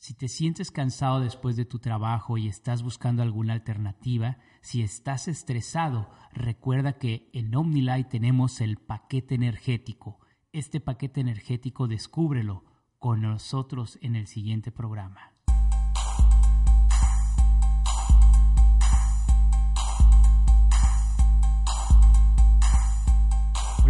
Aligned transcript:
Si 0.00 0.14
te 0.14 0.28
sientes 0.28 0.70
cansado 0.70 1.20
después 1.20 1.56
de 1.56 1.66
tu 1.66 1.78
trabajo 1.78 2.38
y 2.38 2.48
estás 2.48 2.82
buscando 2.82 3.22
alguna 3.22 3.52
alternativa, 3.52 4.38
si 4.62 4.80
estás 4.80 5.28
estresado, 5.28 6.08
recuerda 6.32 6.94
que 6.94 7.28
en 7.34 7.54
OmniLight 7.54 8.08
tenemos 8.08 8.62
el 8.62 8.78
paquete 8.78 9.34
energético. 9.34 10.18
Este 10.52 10.80
paquete 10.80 11.20
energético 11.20 11.86
descúbrelo 11.86 12.64
con 12.98 13.20
nosotros 13.20 13.98
en 14.00 14.16
el 14.16 14.26
siguiente 14.26 14.72
programa. 14.72 15.34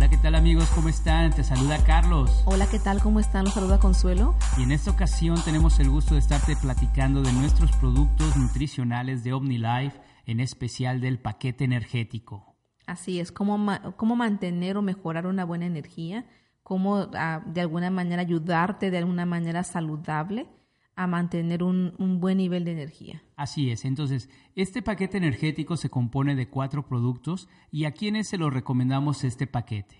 Hola, 0.00 0.08
¿qué 0.08 0.16
tal 0.16 0.34
amigos? 0.34 0.70
¿Cómo 0.74 0.88
están? 0.88 1.30
Te 1.30 1.44
saluda 1.44 1.76
Carlos. 1.84 2.42
Hola, 2.46 2.66
¿qué 2.70 2.78
tal? 2.78 3.02
¿Cómo 3.02 3.20
están? 3.20 3.44
Los 3.44 3.52
saluda 3.52 3.78
Consuelo. 3.78 4.34
Y 4.56 4.62
en 4.62 4.72
esta 4.72 4.90
ocasión 4.90 5.36
tenemos 5.44 5.78
el 5.78 5.90
gusto 5.90 6.14
de 6.14 6.20
estarte 6.20 6.56
platicando 6.56 7.20
de 7.20 7.30
nuestros 7.34 7.70
productos 7.72 8.34
nutricionales 8.34 9.24
de 9.24 9.34
OmniLife, 9.34 10.00
en 10.24 10.40
especial 10.40 11.02
del 11.02 11.18
paquete 11.18 11.64
energético. 11.64 12.56
Así 12.86 13.20
es, 13.20 13.30
cómo, 13.30 13.62
cómo 13.98 14.16
mantener 14.16 14.78
o 14.78 14.82
mejorar 14.82 15.26
una 15.26 15.44
buena 15.44 15.66
energía, 15.66 16.24
cómo 16.62 17.10
ah, 17.12 17.42
de 17.44 17.60
alguna 17.60 17.90
manera 17.90 18.22
ayudarte 18.22 18.90
de 18.90 18.96
alguna 18.96 19.26
manera 19.26 19.64
saludable 19.64 20.48
a 21.00 21.06
mantener 21.06 21.62
un, 21.62 21.94
buen 22.20 22.36
nivel 22.36 22.66
de 22.66 22.72
energía. 22.72 23.22
Así 23.34 23.70
es, 23.70 23.86
entonces 23.86 24.28
este 24.54 24.82
paquete 24.82 25.16
energético 25.16 25.78
se 25.78 25.88
compone 25.88 26.34
de 26.34 26.50
cuatro 26.50 26.86
productos 26.86 27.48
y 27.70 27.86
a 27.86 27.92
quiénes 27.92 28.28
se 28.28 28.36
lo 28.36 28.50
recomendamos 28.50 29.24
este 29.24 29.46
paquete. 29.46 29.99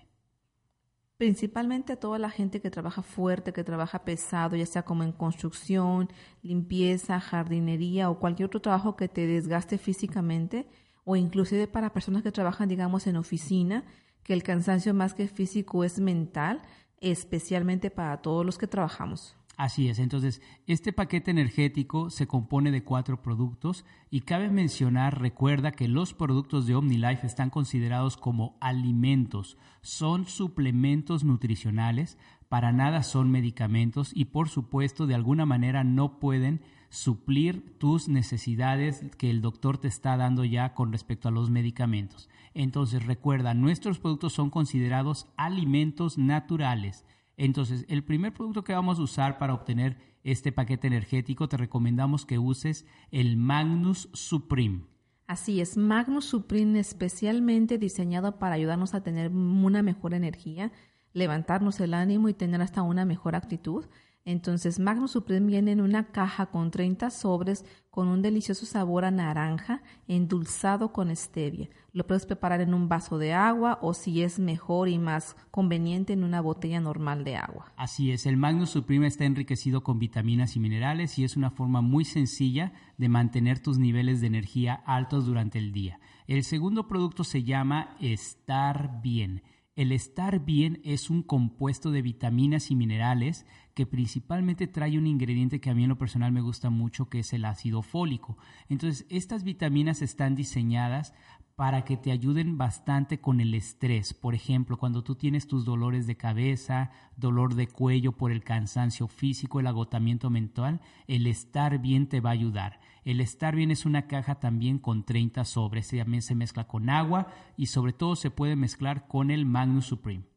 Principalmente 1.21 1.93
a 1.93 1.99
toda 1.99 2.17
la 2.17 2.31
gente 2.31 2.61
que 2.61 2.71
trabaja 2.71 3.03
fuerte, 3.03 3.53
que 3.53 3.63
trabaja 3.63 4.03
pesado, 4.03 4.55
ya 4.55 4.65
sea 4.65 4.81
como 4.81 5.03
en 5.03 5.11
construcción, 5.11 6.09
limpieza, 6.41 7.19
jardinería 7.19 8.09
o 8.09 8.17
cualquier 8.17 8.47
otro 8.47 8.59
trabajo 8.59 8.95
que 8.95 9.07
te 9.07 9.27
desgaste 9.27 9.77
físicamente 9.77 10.67
o 11.03 11.15
inclusive 11.15 11.67
para 11.67 11.93
personas 11.93 12.23
que 12.23 12.31
trabajan, 12.31 12.69
digamos, 12.69 13.05
en 13.05 13.17
oficina, 13.17 13.83
que 14.23 14.33
el 14.33 14.41
cansancio 14.41 14.95
más 14.95 15.13
que 15.13 15.27
físico 15.27 15.83
es 15.83 15.99
mental, 15.99 16.63
especialmente 17.01 17.91
para 17.91 18.23
todos 18.23 18.43
los 18.43 18.57
que 18.57 18.65
trabajamos. 18.65 19.37
Así 19.57 19.89
es, 19.89 19.99
entonces 19.99 20.41
este 20.65 20.93
paquete 20.93 21.29
energético 21.29 22.09
se 22.09 22.25
compone 22.25 22.71
de 22.71 22.83
cuatro 22.83 23.21
productos 23.21 23.85
y 24.09 24.21
cabe 24.21 24.49
mencionar, 24.49 25.21
recuerda 25.21 25.71
que 25.71 25.87
los 25.87 26.13
productos 26.13 26.65
de 26.65 26.75
OmniLife 26.75 27.27
están 27.27 27.49
considerados 27.49 28.17
como 28.17 28.57
alimentos, 28.59 29.57
son 29.81 30.25
suplementos 30.25 31.23
nutricionales, 31.23 32.17
para 32.49 32.71
nada 32.71 33.03
son 33.03 33.29
medicamentos 33.29 34.11
y 34.15 34.25
por 34.25 34.49
supuesto 34.49 35.05
de 35.05 35.15
alguna 35.15 35.45
manera 35.45 35.83
no 35.83 36.19
pueden 36.19 36.61
suplir 36.89 37.77
tus 37.77 38.09
necesidades 38.09 39.05
que 39.17 39.29
el 39.29 39.41
doctor 39.41 39.77
te 39.77 39.87
está 39.87 40.17
dando 40.17 40.43
ya 40.43 40.73
con 40.73 40.91
respecto 40.91 41.29
a 41.29 41.31
los 41.31 41.49
medicamentos. 41.49 42.29
Entonces 42.53 43.05
recuerda, 43.05 43.53
nuestros 43.53 43.99
productos 43.99 44.33
son 44.33 44.49
considerados 44.49 45.27
alimentos 45.37 46.17
naturales 46.17 47.05
entonces, 47.37 47.85
el 47.87 48.03
primer 48.03 48.33
producto 48.33 48.63
que 48.63 48.73
vamos 48.73 48.99
a 48.99 49.03
usar 49.03 49.37
para 49.37 49.53
obtener 49.53 49.97
este 50.23 50.51
paquete 50.51 50.87
energético, 50.87 51.47
te 51.49 51.57
recomendamos 51.57 52.25
que 52.25 52.37
uses 52.37 52.85
el 53.11 53.37
Magnus 53.37 54.09
Supreme. 54.13 54.85
Así 55.27 55.61
es, 55.61 55.77
Magnus 55.77 56.25
Supreme 56.25 56.79
especialmente 56.79 57.77
diseñado 57.77 58.37
para 58.37 58.55
ayudarnos 58.55 58.93
a 58.93 59.01
tener 59.01 59.31
una 59.31 59.81
mejor 59.81 60.13
energía, 60.13 60.71
levantarnos 61.13 61.79
el 61.79 61.93
ánimo 61.93 62.27
y 62.27 62.33
tener 62.33 62.61
hasta 62.61 62.81
una 62.81 63.05
mejor 63.05 63.35
actitud. 63.35 63.85
Entonces, 64.23 64.79
Magnus 64.79 65.11
Supreme 65.11 65.47
viene 65.47 65.71
en 65.71 65.81
una 65.81 66.11
caja 66.11 66.47
con 66.47 66.69
30 66.69 67.09
sobres 67.09 67.65
con 67.89 68.07
un 68.07 68.21
delicioso 68.21 68.65
sabor 68.65 69.03
a 69.03 69.11
naranja 69.11 69.81
endulzado 70.07 70.93
con 70.93 71.13
stevia. 71.15 71.69
Lo 71.91 72.05
puedes 72.05 72.25
preparar 72.25 72.61
en 72.61 72.73
un 72.73 72.87
vaso 72.87 73.17
de 73.17 73.33
agua 73.33 73.79
o 73.81 73.93
si 73.93 74.21
es 74.21 74.39
mejor 74.39 74.89
y 74.89 74.99
más 74.99 75.35
conveniente 75.49 76.13
en 76.13 76.23
una 76.23 76.39
botella 76.39 76.79
normal 76.79 77.23
de 77.23 77.35
agua. 77.35 77.73
Así 77.75 78.11
es, 78.11 78.25
el 78.25 78.37
Magnus 78.37 78.69
Supreme 78.69 79.07
está 79.07 79.25
enriquecido 79.25 79.83
con 79.83 79.99
vitaminas 79.99 80.55
y 80.55 80.59
minerales 80.59 81.17
y 81.17 81.23
es 81.23 81.35
una 81.35 81.49
forma 81.49 81.81
muy 81.81 82.05
sencilla 82.05 82.73
de 82.97 83.09
mantener 83.09 83.59
tus 83.59 83.79
niveles 83.79 84.21
de 84.21 84.27
energía 84.27 84.75
altos 84.85 85.25
durante 85.25 85.57
el 85.57 85.71
día. 85.71 85.99
El 86.27 86.43
segundo 86.43 86.87
producto 86.87 87.23
se 87.23 87.43
llama 87.43 87.97
Estar 87.99 89.01
Bien. 89.01 89.41
El 89.75 89.93
estar 89.93 90.43
bien 90.43 90.81
es 90.83 91.09
un 91.09 91.23
compuesto 91.23 91.91
de 91.91 92.01
vitaminas 92.01 92.71
y 92.71 92.75
minerales 92.75 93.45
que 93.73 93.85
principalmente 93.85 94.67
trae 94.67 94.97
un 94.97 95.07
ingrediente 95.07 95.59
que 95.59 95.69
a 95.69 95.73
mí 95.73 95.83
en 95.83 95.89
lo 95.89 95.97
personal 95.97 96.31
me 96.31 96.41
gusta 96.41 96.69
mucho, 96.69 97.09
que 97.09 97.19
es 97.19 97.33
el 97.33 97.45
ácido 97.45 97.81
fólico. 97.81 98.37
Entonces, 98.69 99.05
estas 99.09 99.43
vitaminas 99.43 100.01
están 100.01 100.35
diseñadas 100.35 101.13
para 101.55 101.83
que 101.83 101.95
te 101.95 102.11
ayuden 102.11 102.57
bastante 102.57 103.19
con 103.21 103.39
el 103.39 103.53
estrés. 103.53 104.13
Por 104.13 104.33
ejemplo, 104.33 104.77
cuando 104.77 105.03
tú 105.03 105.15
tienes 105.15 105.47
tus 105.47 105.63
dolores 105.63 106.07
de 106.07 106.17
cabeza, 106.17 106.91
dolor 107.17 107.53
de 107.53 107.67
cuello 107.67 108.13
por 108.13 108.31
el 108.31 108.43
cansancio 108.43 109.07
físico, 109.07 109.59
el 109.59 109.67
agotamiento 109.67 110.29
mental, 110.29 110.81
el 111.07 111.27
estar 111.27 111.79
bien 111.79 112.07
te 112.07 112.19
va 112.19 112.31
a 112.31 112.33
ayudar. 112.33 112.79
El 113.03 113.21
estar 113.21 113.55
bien 113.55 113.69
es 113.69 113.85
una 113.85 114.07
caja 114.07 114.39
también 114.39 114.79
con 114.79 115.03
30 115.03 115.45
sobres. 115.45 115.89
También 115.89 116.23
se 116.23 116.35
mezcla 116.35 116.67
con 116.67 116.89
agua 116.89 117.27
y 117.57 117.67
sobre 117.67 117.93
todo 117.93 118.15
se 118.15 118.31
puede 118.31 118.55
mezclar 118.55 119.07
con 119.07 119.29
el 119.29 119.45
Magnus 119.45 119.85
Supreme. 119.85 120.30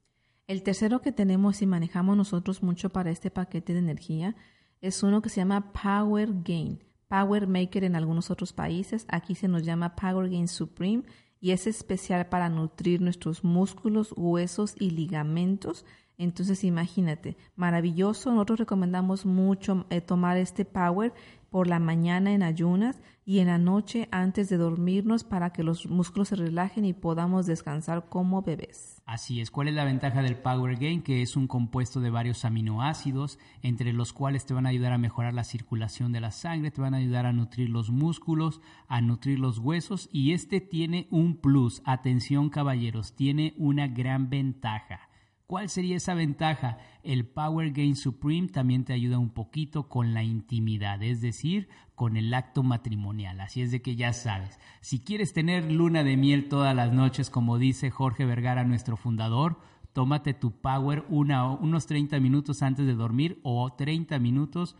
El 0.46 0.62
tercero 0.62 1.00
que 1.00 1.10
tenemos 1.10 1.62
y 1.62 1.66
manejamos 1.66 2.18
nosotros 2.18 2.62
mucho 2.62 2.90
para 2.90 3.10
este 3.10 3.30
paquete 3.30 3.72
de 3.72 3.78
energía 3.78 4.36
es 4.82 5.02
uno 5.02 5.22
que 5.22 5.30
se 5.30 5.36
llama 5.36 5.72
Power 5.72 6.28
Gain. 6.44 6.84
Power 7.08 7.46
Maker 7.46 7.84
en 7.84 7.96
algunos 7.96 8.30
otros 8.30 8.52
países. 8.52 9.06
Aquí 9.08 9.34
se 9.34 9.48
nos 9.48 9.62
llama 9.64 9.96
Power 9.96 10.28
Gain 10.28 10.48
Supreme 10.48 11.04
y 11.40 11.52
es 11.52 11.66
especial 11.66 12.26
para 12.26 12.50
nutrir 12.50 13.00
nuestros 13.00 13.42
músculos, 13.42 14.12
huesos 14.18 14.74
y 14.78 14.90
ligamentos. 14.90 15.86
Entonces 16.18 16.62
imagínate, 16.62 17.38
maravilloso. 17.56 18.30
Nosotros 18.30 18.58
recomendamos 18.58 19.24
mucho 19.24 19.86
eh, 19.88 20.02
tomar 20.02 20.36
este 20.36 20.66
Power 20.66 21.14
por 21.54 21.68
la 21.68 21.78
mañana 21.78 22.32
en 22.32 22.42
ayunas 22.42 23.00
y 23.24 23.38
en 23.38 23.46
la 23.46 23.58
noche 23.58 24.08
antes 24.10 24.48
de 24.48 24.56
dormirnos 24.56 25.22
para 25.22 25.50
que 25.50 25.62
los 25.62 25.86
músculos 25.86 26.26
se 26.26 26.34
relajen 26.34 26.84
y 26.84 26.94
podamos 26.94 27.46
descansar 27.46 28.08
como 28.08 28.42
bebés. 28.42 29.00
Así 29.06 29.40
es, 29.40 29.52
¿cuál 29.52 29.68
es 29.68 29.74
la 29.74 29.84
ventaja 29.84 30.20
del 30.20 30.34
Power 30.34 30.74
Gain? 30.74 31.00
Que 31.00 31.22
es 31.22 31.36
un 31.36 31.46
compuesto 31.46 32.00
de 32.00 32.10
varios 32.10 32.44
aminoácidos, 32.44 33.38
entre 33.62 33.92
los 33.92 34.12
cuales 34.12 34.46
te 34.46 34.52
van 34.52 34.66
a 34.66 34.70
ayudar 34.70 34.92
a 34.94 34.98
mejorar 34.98 35.32
la 35.32 35.44
circulación 35.44 36.10
de 36.10 36.22
la 36.22 36.32
sangre, 36.32 36.72
te 36.72 36.80
van 36.80 36.94
a 36.94 36.96
ayudar 36.96 37.24
a 37.24 37.32
nutrir 37.32 37.70
los 37.70 37.88
músculos, 37.88 38.60
a 38.88 39.00
nutrir 39.00 39.38
los 39.38 39.60
huesos 39.60 40.08
y 40.10 40.32
este 40.32 40.60
tiene 40.60 41.06
un 41.12 41.36
plus, 41.36 41.82
atención 41.84 42.50
caballeros, 42.50 43.14
tiene 43.14 43.54
una 43.58 43.86
gran 43.86 44.28
ventaja 44.28 45.08
¿Cuál 45.46 45.68
sería 45.68 45.98
esa 45.98 46.14
ventaja? 46.14 46.78
El 47.02 47.26
Power 47.26 47.72
Gain 47.72 47.96
Supreme 47.96 48.48
también 48.48 48.84
te 48.84 48.94
ayuda 48.94 49.18
un 49.18 49.28
poquito 49.28 49.90
con 49.90 50.14
la 50.14 50.22
intimidad, 50.22 51.02
es 51.02 51.20
decir, 51.20 51.68
con 51.94 52.16
el 52.16 52.32
acto 52.32 52.62
matrimonial. 52.62 53.40
Así 53.42 53.60
es 53.60 53.70
de 53.70 53.82
que 53.82 53.94
ya 53.94 54.14
sabes, 54.14 54.58
si 54.80 55.00
quieres 55.00 55.34
tener 55.34 55.70
luna 55.70 56.02
de 56.02 56.16
miel 56.16 56.48
todas 56.48 56.74
las 56.74 56.94
noches, 56.94 57.28
como 57.28 57.58
dice 57.58 57.90
Jorge 57.90 58.24
Vergara, 58.24 58.64
nuestro 58.64 58.96
fundador, 58.96 59.60
tómate 59.92 60.32
tu 60.32 60.50
Power 60.50 61.04
unos 61.10 61.86
30 61.86 62.20
minutos 62.20 62.62
antes 62.62 62.86
de 62.86 62.94
dormir 62.94 63.38
o 63.42 63.70
30 63.70 64.18
minutos 64.18 64.76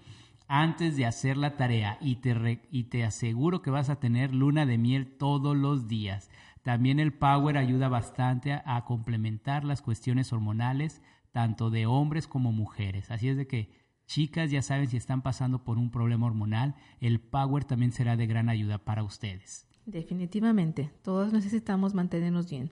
antes 0.48 0.96
de 0.96 1.04
hacer 1.04 1.36
la 1.36 1.56
tarea 1.56 1.98
y 2.00 2.16
te, 2.16 2.62
y 2.70 2.84
te 2.84 3.04
aseguro 3.04 3.60
que 3.60 3.70
vas 3.70 3.90
a 3.90 4.00
tener 4.00 4.34
luna 4.34 4.64
de 4.64 4.78
miel 4.78 5.16
todos 5.18 5.54
los 5.56 5.88
días. 5.88 6.30
También 6.64 6.98
el 6.98 7.12
Power 7.12 7.58
ayuda 7.58 7.90
bastante 7.90 8.54
a, 8.64 8.84
complementar 8.86 9.64
las 9.64 9.82
cuestiones 9.82 10.32
hormonales, 10.32 11.02
tanto 11.30 11.68
de 11.68 11.84
hombres 11.84 12.26
como 12.26 12.52
mujeres. 12.52 13.10
Así 13.10 13.28
es 13.28 13.36
de 13.36 13.46
que, 13.46 13.70
chicas, 14.06 14.50
ya 14.50 14.62
saben 14.62 14.88
si 14.88 14.96
están 14.96 15.20
pasando 15.20 15.62
por 15.62 15.76
un 15.76 15.90
problema 15.90 16.26
hormonal, 16.26 16.74
el 17.00 17.20
Power 17.20 17.66
también 17.66 17.92
será 17.92 18.16
de 18.16 18.26
gran 18.26 18.48
ayuda 18.48 18.78
para 18.78 19.02
ustedes. 19.02 19.68
Definitivamente, 19.84 20.90
todos 21.02 21.34
necesitamos 21.34 21.92
mantenernos 21.92 22.48
bien. 22.48 22.70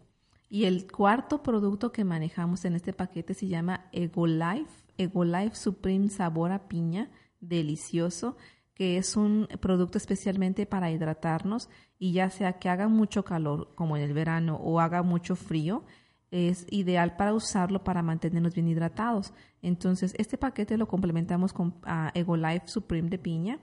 Y 0.48 0.64
el 0.64 0.90
cuarto 0.90 1.42
producto 1.42 1.92
que 1.92 2.04
manejamos 2.04 2.64
en 2.64 2.74
este 2.74 2.94
paquete 2.94 3.34
se 3.34 3.48
llama 3.48 3.90
Ego 3.92 4.26
Life, 4.26 4.72
Ego 4.96 5.26
Life 5.26 5.54
Supreme 5.54 6.08
Sabor 6.08 6.52
a 6.52 6.66
Piña, 6.66 7.10
delicioso 7.40 8.38
que 8.74 8.96
es 8.96 9.16
un 9.16 9.48
producto 9.60 9.98
especialmente 9.98 10.66
para 10.66 10.90
hidratarnos 10.90 11.68
y 11.98 12.12
ya 12.12 12.30
sea 12.30 12.58
que 12.58 12.68
haga 12.68 12.88
mucho 12.88 13.24
calor 13.24 13.74
como 13.74 13.96
en 13.96 14.02
el 14.02 14.14
verano 14.14 14.56
o 14.56 14.80
haga 14.80 15.02
mucho 15.02 15.36
frío, 15.36 15.84
es 16.30 16.66
ideal 16.70 17.16
para 17.16 17.34
usarlo 17.34 17.84
para 17.84 18.02
mantenernos 18.02 18.54
bien 18.54 18.68
hidratados. 18.68 19.34
Entonces, 19.60 20.14
este 20.18 20.38
paquete 20.38 20.78
lo 20.78 20.88
complementamos 20.88 21.52
con 21.52 21.68
uh, 21.68 22.10
Ego 22.14 22.36
Life 22.36 22.68
Supreme 22.68 23.10
de 23.10 23.18
piña 23.18 23.58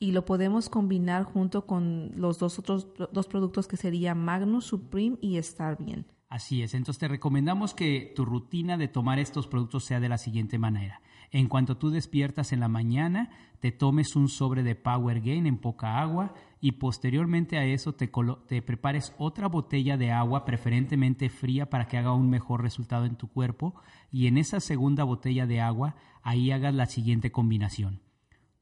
y 0.00 0.12
lo 0.12 0.24
podemos 0.24 0.68
combinar 0.68 1.24
junto 1.24 1.66
con 1.66 2.12
los 2.16 2.38
dos 2.38 2.58
otros 2.58 2.88
dos 3.12 3.26
productos 3.28 3.66
que 3.68 3.76
serían 3.76 4.18
Magnus 4.18 4.66
Supreme 4.66 5.16
y 5.20 5.38
Estar 5.38 5.82
Bien. 5.82 6.06
Así 6.28 6.62
es, 6.62 6.74
entonces 6.74 6.98
te 6.98 7.08
recomendamos 7.08 7.72
que 7.72 8.12
tu 8.14 8.26
rutina 8.26 8.76
de 8.76 8.88
tomar 8.88 9.18
estos 9.18 9.46
productos 9.46 9.84
sea 9.84 9.98
de 9.98 10.10
la 10.10 10.18
siguiente 10.18 10.58
manera. 10.58 11.00
En 11.30 11.48
cuanto 11.48 11.76
tú 11.76 11.90
despiertas 11.90 12.52
en 12.52 12.60
la 12.60 12.68
mañana, 12.68 13.30
te 13.60 13.72
tomes 13.72 14.16
un 14.16 14.28
sobre 14.28 14.62
de 14.62 14.74
Power 14.74 15.20
Gain 15.20 15.46
en 15.46 15.58
poca 15.58 16.00
agua 16.00 16.32
y 16.60 16.72
posteriormente 16.72 17.58
a 17.58 17.64
eso 17.64 17.94
te, 17.94 18.10
te, 18.46 18.62
prepares 18.62 19.14
otra 19.18 19.48
botella 19.48 19.96
de 19.96 20.10
agua, 20.10 20.44
preferentemente 20.44 21.28
fría, 21.28 21.68
para 21.68 21.86
que 21.86 21.98
haga 21.98 22.14
un 22.14 22.30
mejor 22.30 22.62
resultado 22.62 23.04
en 23.04 23.16
tu 23.16 23.28
cuerpo. 23.28 23.74
Y 24.10 24.26
en 24.26 24.38
esa 24.38 24.60
segunda 24.60 25.04
botella 25.04 25.46
de 25.46 25.60
agua, 25.60 25.96
ahí 26.22 26.50
hagas 26.50 26.74
la 26.74 26.86
siguiente 26.86 27.30
combinación. 27.30 28.00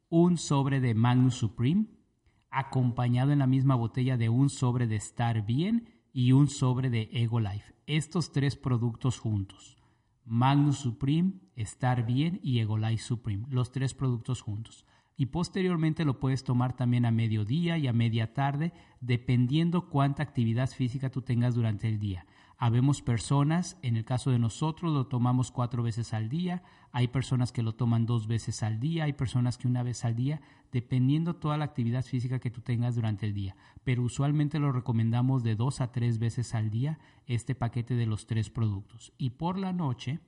Un 0.08 0.38
sobre 0.38 0.80
de 0.80 0.94
Magnus 0.94 1.34
Supreme, 1.34 1.86
acompañado 2.50 3.32
en 3.32 3.40
la 3.40 3.46
misma 3.46 3.74
botella 3.74 4.16
de 4.16 4.28
un 4.28 4.50
sobre 4.50 4.86
de 4.86 4.96
Star 4.96 5.44
Bien 5.44 5.90
y 6.12 6.32
un 6.32 6.48
sobre 6.48 6.90
de 6.90 7.10
Ego 7.12 7.38
Life. 7.38 7.74
Estos 7.86 8.32
tres 8.32 8.56
productos 8.56 9.18
juntos. 9.18 9.76
Magnus 10.24 10.78
Supreme, 10.78 11.34
Star 11.56 12.06
Bien 12.06 12.40
y 12.42 12.60
Ego 12.60 12.78
Life 12.78 13.02
Supreme. 13.02 13.46
Los 13.50 13.72
tres 13.72 13.94
productos 13.94 14.40
juntos 14.40 14.84
y 15.16 15.26
posteriormente 15.26 16.04
lo 16.04 16.20
puedes 16.20 16.44
tomar 16.44 16.76
también 16.76 17.06
a 17.06 17.10
mediodía 17.10 17.78
y 17.78 17.86
a 17.86 17.92
media 17.92 18.34
tarde, 18.34 18.72
dependiendo 19.00 19.88
cuánta 19.88 20.22
actividad 20.22 20.68
física 20.68 21.10
tú 21.10 21.22
tengas 21.22 21.54
durante 21.54 21.88
el 21.88 21.98
día. 21.98 22.26
Habemos 22.58 23.02
personas, 23.02 23.78
en 23.82 23.96
el 23.96 24.04
caso 24.04 24.30
de 24.30 24.38
nosotros 24.38 24.92
lo 24.92 25.06
tomamos 25.06 25.50
cuatro 25.50 25.82
veces 25.82 26.14
al 26.14 26.28
día, 26.28 26.62
hay 26.90 27.08
personas 27.08 27.52
que 27.52 27.62
lo 27.62 27.74
toman 27.74 28.06
dos 28.06 28.26
veces 28.26 28.62
al 28.62 28.80
día, 28.80 29.04
hay 29.04 29.12
personas 29.12 29.58
que 29.58 29.68
una 29.68 29.82
vez 29.82 30.04
al 30.04 30.16
día, 30.16 30.40
dependiendo 30.72 31.36
toda 31.36 31.58
la 31.58 31.66
actividad 31.66 32.04
física 32.04 32.38
que 32.38 32.50
tú 32.50 32.62
tengas 32.62 32.94
durante 32.94 33.26
el 33.26 33.34
día. 33.34 33.56
Pero 33.84 34.02
usualmente 34.02 34.58
lo 34.58 34.72
recomendamos 34.72 35.42
de 35.42 35.54
dos 35.54 35.82
a 35.82 35.92
tres 35.92 36.18
veces 36.18 36.54
al 36.54 36.70
día 36.70 36.98
este 37.26 37.54
paquete 37.54 37.94
de 37.94 38.06
los 38.06 38.26
tres 38.26 38.50
productos. 38.50 39.12
Y 39.18 39.30
por 39.30 39.58
la 39.58 39.72
noche... 39.72 40.20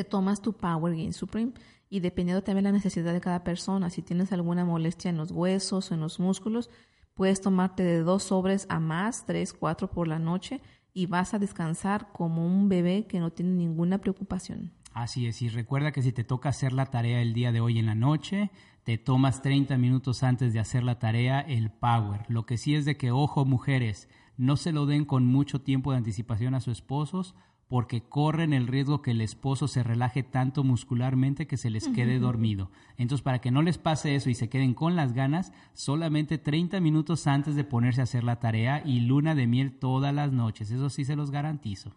Te 0.00 0.04
tomas 0.04 0.40
tu 0.40 0.54
Power 0.54 0.96
Gain 0.96 1.12
Supreme 1.12 1.52
y 1.90 2.00
dependiendo 2.00 2.42
también 2.42 2.64
de 2.64 2.70
la 2.70 2.76
necesidad 2.78 3.12
de 3.12 3.20
cada 3.20 3.44
persona, 3.44 3.90
si 3.90 4.00
tienes 4.00 4.32
alguna 4.32 4.64
molestia 4.64 5.10
en 5.10 5.18
los 5.18 5.30
huesos 5.30 5.90
o 5.90 5.94
en 5.94 6.00
los 6.00 6.18
músculos, 6.18 6.70
puedes 7.12 7.42
tomarte 7.42 7.82
de 7.82 7.98
dos 7.98 8.22
sobres 8.22 8.64
a 8.70 8.80
más, 8.80 9.26
tres, 9.26 9.52
cuatro 9.52 9.90
por 9.90 10.08
la 10.08 10.18
noche 10.18 10.62
y 10.94 11.04
vas 11.04 11.34
a 11.34 11.38
descansar 11.38 12.12
como 12.12 12.46
un 12.46 12.70
bebé 12.70 13.06
que 13.06 13.20
no 13.20 13.30
tiene 13.30 13.52
ninguna 13.52 13.98
preocupación. 13.98 14.72
Así 14.94 15.26
es, 15.26 15.42
y 15.42 15.50
recuerda 15.50 15.92
que 15.92 16.00
si 16.00 16.12
te 16.12 16.24
toca 16.24 16.48
hacer 16.48 16.72
la 16.72 16.86
tarea 16.86 17.20
el 17.20 17.34
día 17.34 17.52
de 17.52 17.60
hoy 17.60 17.78
en 17.78 17.84
la 17.84 17.94
noche, 17.94 18.50
te 18.84 18.96
tomas 18.96 19.42
30 19.42 19.76
minutos 19.76 20.22
antes 20.22 20.54
de 20.54 20.60
hacer 20.60 20.82
la 20.82 20.98
tarea 20.98 21.40
el 21.40 21.70
power. 21.70 22.22
Lo 22.28 22.46
que 22.46 22.56
sí 22.56 22.74
es 22.74 22.86
de 22.86 22.96
que, 22.96 23.10
ojo 23.10 23.44
mujeres, 23.44 24.08
no 24.38 24.56
se 24.56 24.72
lo 24.72 24.86
den 24.86 25.04
con 25.04 25.26
mucho 25.26 25.60
tiempo 25.60 25.90
de 25.90 25.98
anticipación 25.98 26.54
a 26.54 26.60
sus 26.60 26.78
esposos 26.78 27.34
porque 27.70 28.02
corren 28.02 28.52
el 28.52 28.66
riesgo 28.66 29.00
que 29.00 29.12
el 29.12 29.20
esposo 29.20 29.68
se 29.68 29.84
relaje 29.84 30.24
tanto 30.24 30.64
muscularmente 30.64 31.46
que 31.46 31.56
se 31.56 31.70
les 31.70 31.86
quede 31.86 32.18
dormido. 32.18 32.68
Entonces, 32.96 33.22
para 33.22 33.40
que 33.40 33.52
no 33.52 33.62
les 33.62 33.78
pase 33.78 34.16
eso 34.16 34.28
y 34.28 34.34
se 34.34 34.48
queden 34.48 34.74
con 34.74 34.96
las 34.96 35.12
ganas, 35.12 35.52
solamente 35.72 36.36
30 36.36 36.80
minutos 36.80 37.28
antes 37.28 37.54
de 37.54 37.62
ponerse 37.62 38.00
a 38.00 38.04
hacer 38.04 38.24
la 38.24 38.40
tarea 38.40 38.82
y 38.84 38.98
luna 38.98 39.36
de 39.36 39.46
miel 39.46 39.78
todas 39.78 40.12
las 40.12 40.32
noches. 40.32 40.72
Eso 40.72 40.90
sí 40.90 41.04
se 41.04 41.14
los 41.14 41.30
garantizo. 41.30 41.94